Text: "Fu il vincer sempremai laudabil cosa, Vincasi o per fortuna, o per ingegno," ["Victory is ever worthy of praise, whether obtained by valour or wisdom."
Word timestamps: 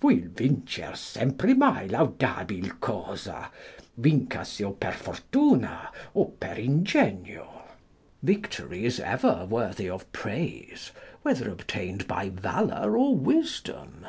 "Fu 0.00 0.08
il 0.10 0.28
vincer 0.28 0.92
sempremai 0.94 1.90
laudabil 1.90 2.70
cosa, 2.78 3.50
Vincasi 3.98 4.62
o 4.64 4.70
per 4.70 4.92
fortuna, 4.92 5.90
o 6.14 6.26
per 6.26 6.54
ingegno," 6.60 7.48
["Victory 8.22 8.84
is 8.84 9.00
ever 9.00 9.46
worthy 9.50 9.90
of 9.90 10.12
praise, 10.12 10.92
whether 11.22 11.50
obtained 11.50 12.06
by 12.06 12.28
valour 12.28 12.96
or 12.96 13.16
wisdom." 13.16 14.06